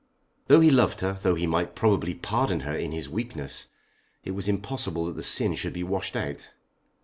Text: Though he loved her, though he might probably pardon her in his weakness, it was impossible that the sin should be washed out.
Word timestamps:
Though 0.47 0.61
he 0.61 0.71
loved 0.71 1.01
her, 1.01 1.19
though 1.21 1.35
he 1.35 1.45
might 1.45 1.75
probably 1.75 2.15
pardon 2.15 2.61
her 2.61 2.75
in 2.75 2.91
his 2.91 3.07
weakness, 3.07 3.67
it 4.23 4.31
was 4.31 4.47
impossible 4.49 5.05
that 5.05 5.15
the 5.15 5.21
sin 5.21 5.53
should 5.53 5.73
be 5.73 5.83
washed 5.83 6.15
out. 6.15 6.49